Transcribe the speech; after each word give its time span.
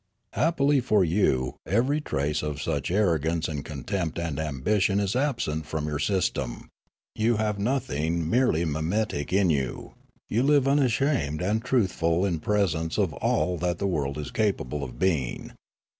"Happily 0.33 0.79
for 0.79 1.03
you 1.03 1.57
every 1.63 2.01
trace 2.01 2.41
of 2.41 2.59
such 2.59 2.89
arrogance 2.89 3.47
and 3.47 3.63
contempt 3.63 4.17
and 4.17 4.39
ambition 4.39 4.99
is 4.99 5.15
absent 5.15 5.67
from 5.67 5.85
your 5.85 5.99
system. 5.99 6.53
H 6.53 6.63
Limanora 6.63 7.21
You 7.23 7.37
have 7.37 7.59
nothing 7.59 8.27
merely 8.27 8.65
mimetic 8.65 9.31
in 9.31 9.51
you; 9.51 9.93
you 10.27 10.41
live 10.41 10.67
unashamed 10.67 11.43
and 11.43 11.63
truthful 11.63 12.25
in 12.25 12.39
presence 12.39 12.97
of 12.97 13.13
all 13.13 13.57
that 13.59 13.77
the 13.77 13.85
world 13.85 14.17
is 14.17 14.31
capable 14.31 14.83
of 14.83 14.97
being. 14.97 15.51